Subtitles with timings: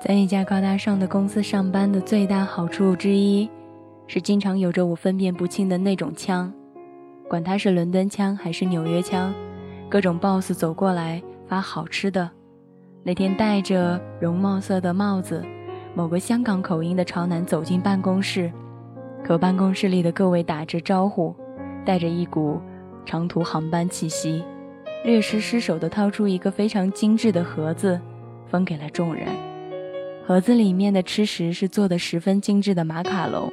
[0.00, 3.46] 在一家高大上的公司上班的最大好处之一，
[4.06, 6.50] 是经常有着我分辨不清的那种腔，
[7.28, 9.30] 管他是伦敦腔还是纽约腔，
[9.90, 12.30] 各种 boss 走过来发好吃的。
[13.02, 15.44] 那天戴着绒帽色的帽子，
[15.94, 18.50] 某个香港口音的潮男走进办公室，
[19.22, 21.36] 和办公室里的各位打着招呼，
[21.84, 22.58] 带着一股
[23.04, 24.42] 长途航班气息，
[25.04, 28.00] 略施失手地掏出一个非常精致的盒子，
[28.46, 29.28] 分给了众人。
[30.26, 33.52] 盒子里面的吃食是做的十分精致的马卡龙，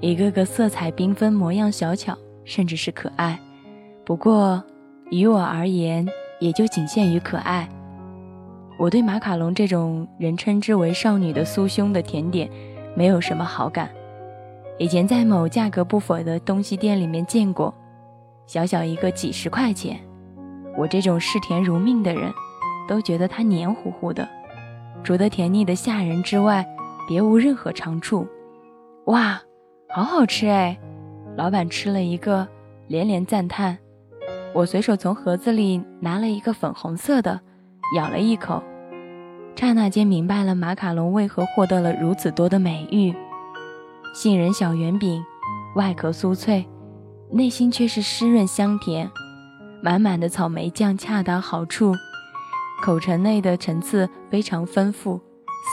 [0.00, 3.38] 一个个色彩缤纷，模样小巧，甚至是可爱。
[4.04, 4.62] 不过，
[5.10, 6.08] 于我而言，
[6.40, 7.68] 也就仅限于可爱。
[8.78, 12.48] 我对马卡龙这种人称之为“少女的酥胸”的甜点，
[12.96, 13.90] 没有什么好感。
[14.78, 17.72] 以前在某价格不菲的东西店里面见过，
[18.46, 20.00] 小小一个几十块钱，
[20.78, 22.32] 我这种嗜甜如命的人，
[22.88, 24.26] 都觉得它黏糊糊的。
[25.02, 26.66] 煮得甜腻的吓人之外，
[27.08, 28.26] 别无任何长处。
[29.06, 29.40] 哇，
[29.88, 30.78] 好好吃哎！
[31.36, 32.46] 老板吃了一个，
[32.86, 33.76] 连连赞叹。
[34.54, 37.40] 我随手从盒子里拿了一个粉红色的，
[37.96, 38.62] 咬了一口，
[39.56, 43.14] 刹那间明白了马卡龙为何获得了如此多的美誉。
[44.14, 45.24] 杏仁小圆饼，
[45.74, 46.64] 外壳酥脆，
[47.30, 49.10] 内心却是湿润香甜，
[49.82, 51.94] 满满的草莓酱恰到好处。
[52.82, 55.20] 口唇内的层次非常丰富，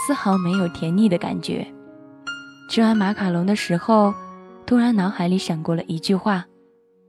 [0.05, 1.65] 丝毫没有甜腻的感觉。
[2.69, 4.13] 吃完马卡龙的时候，
[4.63, 6.45] 突然脑海里闪过了一句话：“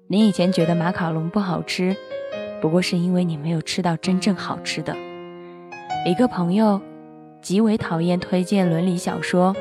[0.09, 1.95] 你以前觉得马卡龙不好吃，
[2.63, 4.97] 不过是因为你没有吃到真正好吃的。”
[6.07, 6.81] 一个朋友
[7.43, 9.55] 极为讨厌推荐伦理小说，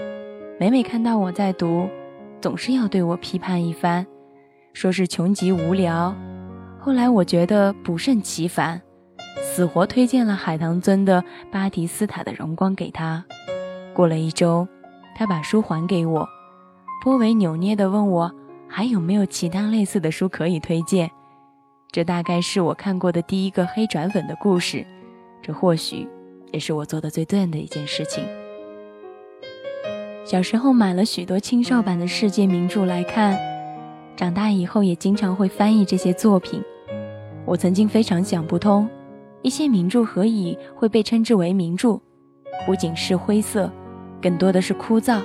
[0.57, 1.89] 每每看到我在读，
[2.39, 4.07] 总是要对我批判一番，
[4.71, 6.15] 说是穷极无聊。
[6.79, 8.81] 后来我觉得不胜其烦。
[9.59, 11.21] 死活推荐了海棠尊的
[11.51, 13.25] 《巴提斯塔的荣光》给他。
[13.93, 14.65] 过了一周，
[15.17, 16.25] 他把书还给我，
[17.03, 18.33] 颇为扭捏地问我
[18.69, 21.11] 还有没有其他类似的书可以推荐。
[21.91, 24.85] 这大概是我看过的第一个黑转粉的故事，
[25.41, 26.07] 这或许
[26.53, 28.23] 也是我做的最对的一件事情。
[30.23, 33.37] 小时候买了许多青少版的世界名著来看，
[34.15, 36.63] 长大以后也经常会翻译这些作品。
[37.43, 38.89] 我曾经非常想不通。
[39.41, 41.99] 一些名著何以会被称之为名著？
[42.65, 43.71] 不仅是灰色，
[44.21, 45.21] 更多的是枯燥，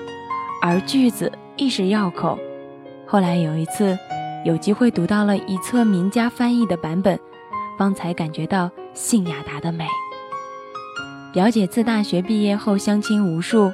[0.62, 2.38] 而句子亦是绕口。
[3.06, 3.98] 后来有一次
[4.44, 7.18] 有机会读到了一册名家翻译的版本，
[7.76, 9.84] 方才感觉到信雅达的美。
[11.32, 13.72] 表姐自大学毕业后相亲无数，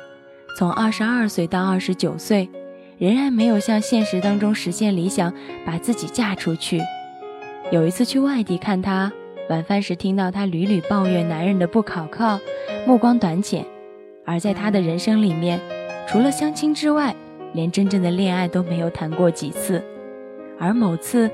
[0.56, 2.48] 从二十二岁到二十九岁，
[2.96, 5.30] 仍然没有像现实当中实现理想，
[5.66, 6.80] 把自己嫁出去。
[7.70, 9.12] 有一次去外地看她。
[9.50, 12.38] 晚饭时听到他屡屡抱怨男人的不可靠、
[12.86, 13.66] 目光短浅，
[14.24, 15.60] 而在他的人生里面，
[16.06, 17.12] 除了相亲之外，
[17.52, 19.82] 连真正的恋爱都没有谈过几次。
[20.56, 21.28] 而某次，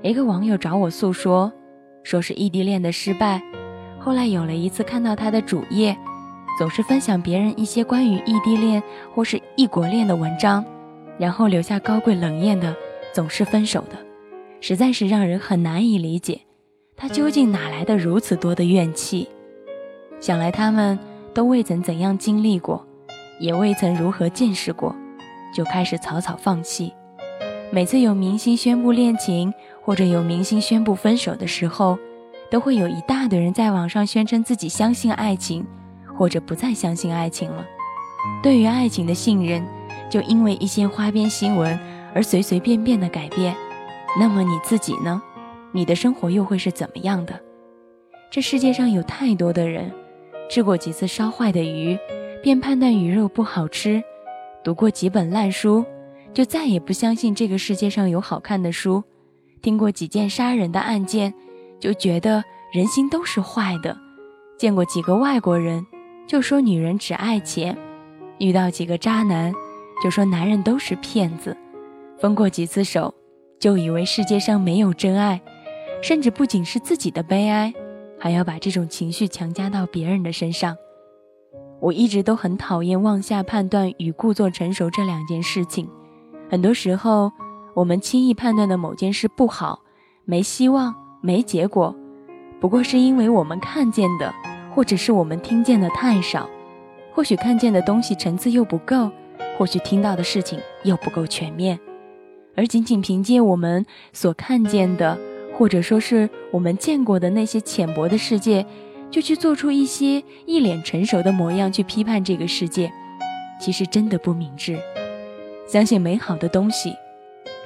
[0.00, 1.52] 一个网友找我诉说，
[2.02, 3.42] 说是异地恋的失败。
[3.98, 5.94] 后来有了一次看到他的主页，
[6.58, 8.82] 总是分享别人一些关于异地恋
[9.14, 10.64] 或是异国恋的文章，
[11.18, 12.74] 然后留下高贵冷艳的，
[13.12, 13.98] 总是分手的，
[14.58, 16.40] 实在是让人很难以理解。
[17.00, 19.28] 他究竟哪来的如此多的怨气？
[20.18, 20.98] 想来他们
[21.32, 22.84] 都未曾怎样经历过，
[23.38, 24.92] 也未曾如何见识过，
[25.54, 26.92] 就开始草草放弃。
[27.70, 31.96] 每次有明星宣布恋情，或者有明星宣布分手的时候，
[32.50, 35.64] 都会有一大堆人在网上宣称自己相信爱情，
[36.18, 37.64] 或者不再相信爱情了。
[38.42, 39.64] 对于爱情的信任，
[40.10, 41.78] 就因为一些花边新闻
[42.12, 43.54] 而随随便便的改变。
[44.18, 45.22] 那么你自己呢？
[45.72, 47.38] 你的生活又会是怎么样的？
[48.30, 49.92] 这世界上有太多的人，
[50.50, 51.98] 吃过几次烧坏的鱼，
[52.42, 54.00] 便判断鱼肉不好吃；
[54.64, 55.84] 读过几本烂书，
[56.32, 59.02] 就再也不相信这个世界上有好看的书；
[59.62, 61.32] 听过几件杀人的案件，
[61.78, 62.42] 就觉得
[62.72, 63.96] 人心都是坏的；
[64.58, 65.86] 见过几个外国人，
[66.26, 67.74] 就说女人只爱钱；
[68.38, 69.52] 遇到几个渣男，
[70.02, 71.52] 就说男人都是骗子；
[72.18, 73.14] 分过几次手，
[73.58, 75.40] 就以为世界上没有真爱。
[76.00, 77.72] 甚至不仅是自己的悲哀，
[78.18, 80.76] 还要把这种情绪强加到别人的身上。
[81.80, 85.88] 我一直都很讨厌妄下判断与故作成熟这两件事情。
[86.50, 87.30] 很多时候，
[87.74, 89.80] 我们轻易判断的某件事不好、
[90.24, 91.94] 没希望、没结果，
[92.60, 94.34] 不过是因为我们看见的，
[94.74, 96.48] 或者是我们听见的太少。
[97.12, 99.10] 或许看见的东西层次又不够，
[99.56, 101.78] 或许听到的事情又不够全面，
[102.56, 105.18] 而仅仅凭借我们所看见的。
[105.58, 108.64] 或者说是我们见过的那些浅薄的世界，
[109.10, 112.92] 就去做出一些一脸成熟的模样去批判这个世界，
[113.60, 114.78] 其实真的不明智。
[115.66, 116.94] 相信美好的东西，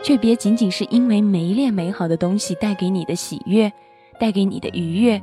[0.02, 3.70] 却别仅仅是因为迷恋美好的东西带给你的喜悦，
[4.18, 5.20] 带给你的愉悦，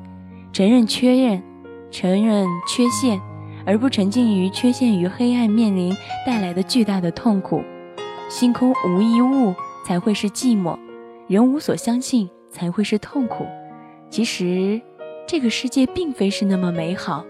[0.54, 1.42] 承认缺认，
[1.90, 3.20] 承认缺陷，
[3.66, 5.92] 而不沉浸于缺陷与黑暗面临
[6.24, 7.64] 带来的巨大的痛苦。
[8.30, 9.56] 星空无一物
[9.88, 10.78] 才会是寂寞，
[11.28, 13.46] 人无所相信才会是痛苦。
[14.10, 14.82] 其实。
[15.32, 17.24] 这个世界并非是那么美好，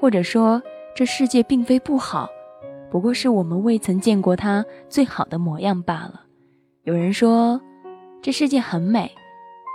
[0.00, 0.62] 或者说
[0.94, 2.26] 这世界并非不好，
[2.90, 6.22] 不过是我们未曾见过它最好的模样罢了。
[6.84, 7.60] 有人说，
[8.22, 9.12] 这世界很美，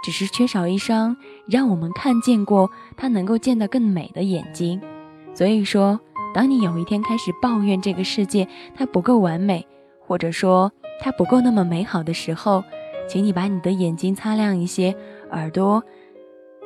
[0.04, 1.16] 只是缺少一双
[1.48, 4.82] 让我们看见过它能够见得更美的眼睛。
[5.36, 6.00] 所以说，
[6.34, 9.64] 当你有一天开始抱怨这个世界它不够完美，
[10.00, 12.64] 或者说它不够那么美好的时候，
[13.10, 14.96] 请你把你的眼睛擦亮一些，
[15.32, 15.84] 耳朵。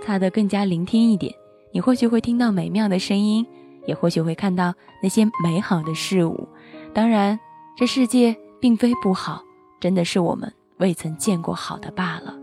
[0.05, 1.33] 擦得更加聆听一点，
[1.71, 3.47] 你或许会听到美妙的声音，
[3.85, 6.45] 也或许会看到那些美好的事物。
[6.93, 7.39] 当然，
[7.77, 9.41] 这世界并非不好，
[9.79, 12.37] 真的是我们未曾见过好的罢了。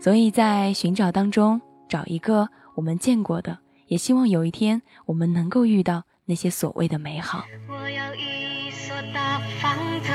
[0.00, 7.44] 所以在寻找当中找一个我们见过的，也希望有一天我们能够遇到那些所谓的美好。
[7.68, 10.10] 我要一所大房子，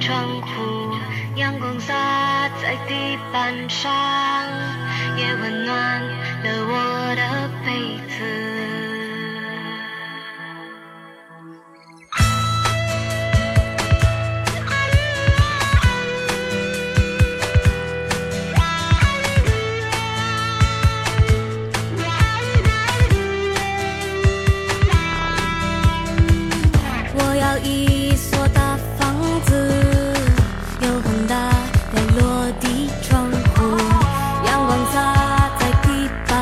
[0.00, 0.96] 窗户。
[1.36, 1.94] 阳光洒
[2.60, 3.92] 在地板上，
[5.16, 6.02] 也温暖
[6.42, 8.47] 了我的被子。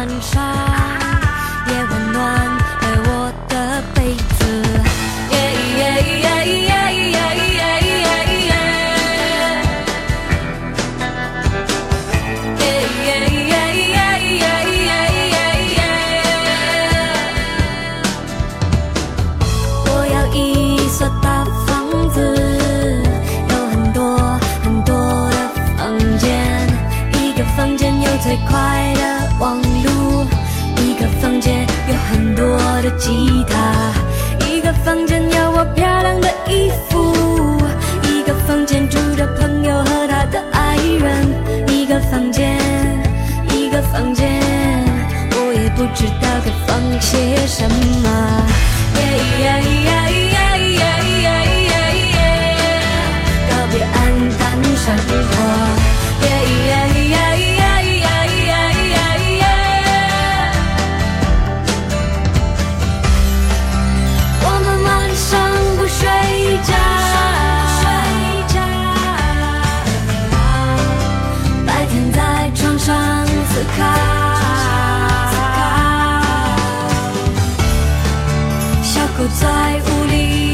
[0.09, 0.66] 吉
[47.47, 47.86] 什么。
[79.39, 80.46] 在雾里。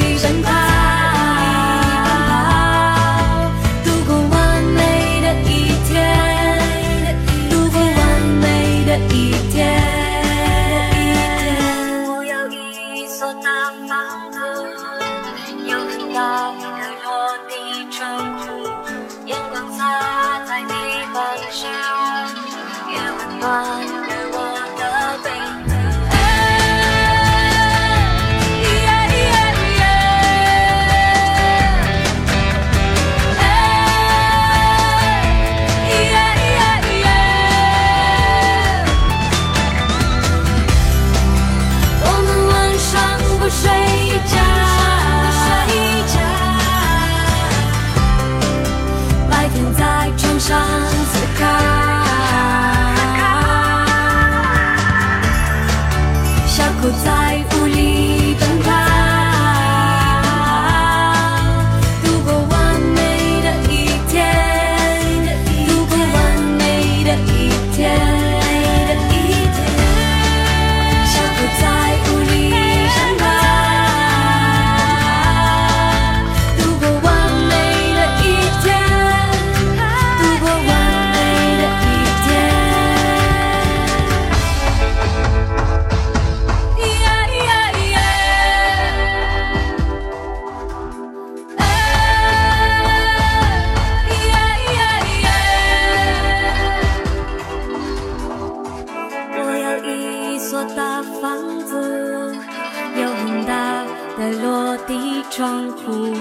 [105.35, 106.15] 窗户，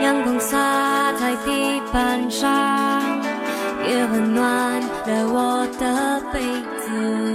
[0.00, 3.02] 阳光洒在地板上，
[3.84, 6.40] 也温暖了我的被
[6.78, 7.33] 子。